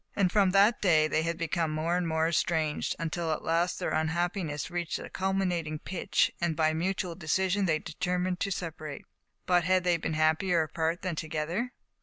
And 0.15 0.31
from 0.31 0.49
that 0.49 0.81
day 0.81 1.07
they 1.07 1.21
had 1.21 1.37
become 1.37 1.69
more 1.69 1.95
and 1.95 2.07
more 2.07 2.27
estranged, 2.27 2.95
until 2.97 3.31
at 3.31 3.43
last 3.43 3.77
their 3.77 3.91
unhappiness 3.91 4.71
reached 4.71 4.97
a 4.97 5.11
culminating 5.11 5.77
pitch, 5.77 6.31
and 6.41 6.55
by 6.55 6.73
mutual 6.73 7.13
de 7.13 7.27
sire, 7.27 7.61
they 7.63 7.77
determined 7.77 8.39
to 8.39 8.49
separate. 8.49 9.05
But 9.45 9.65
had 9.65 9.83
they 9.83 9.97
been 9.97 10.15
happier 10.15 10.63
apart 10.63 11.03
than 11.03 11.15
together? 11.15 11.73